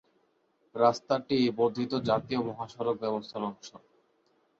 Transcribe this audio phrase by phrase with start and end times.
[0.75, 3.67] রাস্তাটি বর্ধিত জাতীয় মহাসড়ক ব্যবস্থার অংশ।